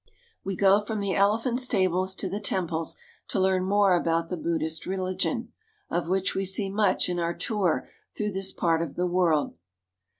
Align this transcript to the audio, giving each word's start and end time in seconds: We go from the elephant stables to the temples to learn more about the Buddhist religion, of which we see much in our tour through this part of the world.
We 0.43 0.55
go 0.55 0.79
from 0.83 0.99
the 0.99 1.13
elephant 1.13 1.59
stables 1.59 2.15
to 2.15 2.27
the 2.27 2.39
temples 2.39 2.97
to 3.27 3.39
learn 3.39 3.65
more 3.65 3.93
about 3.95 4.29
the 4.29 4.35
Buddhist 4.35 4.87
religion, 4.87 5.51
of 5.91 6.09
which 6.09 6.33
we 6.33 6.43
see 6.43 6.71
much 6.71 7.07
in 7.07 7.19
our 7.19 7.35
tour 7.35 7.87
through 8.17 8.31
this 8.31 8.51
part 8.51 8.81
of 8.81 8.95
the 8.95 9.05
world. 9.05 9.53